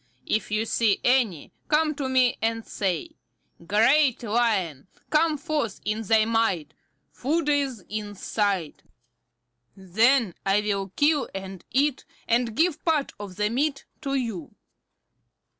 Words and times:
If 0.25 0.49
you 0.49 0.65
see 0.65 0.99
any, 1.03 1.53
come 1.67 1.93
to 1.93 2.09
me 2.09 2.35
and 2.41 2.65
say: 2.65 3.17
'Great 3.63 4.23
Lion, 4.23 4.87
come 5.11 5.37
forth 5.37 5.79
in 5.85 6.01
thy 6.01 6.25
might. 6.25 6.73
Food 7.11 7.47
is 7.47 7.85
in 7.87 8.15
sight.' 8.15 8.81
Then 9.75 10.33
I 10.43 10.61
will 10.61 10.91
kill 10.95 11.29
and 11.35 11.63
eat, 11.69 12.05
and 12.27 12.55
give 12.57 12.83
part 12.83 13.13
of 13.19 13.35
the 13.35 13.51
meat 13.51 13.85
to 14.01 14.15
you." 14.15 14.55